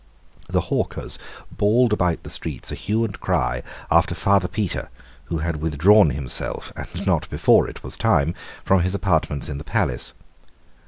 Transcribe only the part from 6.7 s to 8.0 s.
and not before it was